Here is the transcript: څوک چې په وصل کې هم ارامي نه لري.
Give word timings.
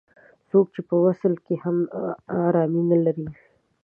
څوک 0.49 0.65
چې 0.75 0.81
په 0.89 0.95
وصل 1.05 1.33
کې 1.45 1.55
هم 1.63 1.77
ارامي 2.45 2.83
نه 2.91 2.97
لري. 3.05 3.27